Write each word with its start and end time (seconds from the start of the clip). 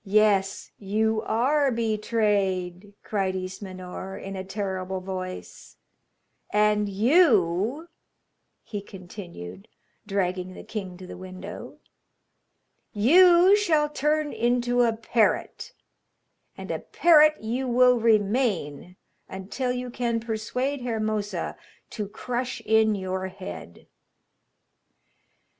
'Yes, 0.03 0.71
you 0.79 1.21
are 1.27 1.69
betrayed,' 1.71 2.95
cried 3.03 3.35
Ismenor, 3.35 4.17
in 4.19 4.35
a 4.35 4.43
terrible 4.43 4.99
voice; 4.99 5.77
'and 6.51 6.89
you,' 6.89 7.87
he 8.63 8.81
continued, 8.81 9.67
dragging 10.07 10.55
the 10.55 10.63
king 10.63 10.97
to 10.97 11.05
the 11.05 11.17
window, 11.19 11.77
'you 12.93 13.55
shall 13.55 13.89
turn 13.89 14.33
into 14.33 14.81
a 14.81 14.97
parrot, 14.97 15.71
and 16.57 16.71
a 16.71 16.79
parrot 16.79 17.39
you 17.39 17.67
will 17.67 17.99
remain 17.99 18.95
until 19.29 19.71
you 19.71 19.91
can 19.91 20.19
persuade 20.19 20.81
Hermosa 20.81 21.55
to 21.91 22.07
crush 22.07 22.59
in 22.61 22.95
your 22.95 23.27
head.' 23.27 23.85